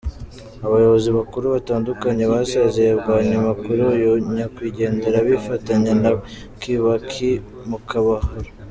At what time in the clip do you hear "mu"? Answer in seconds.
7.69-7.77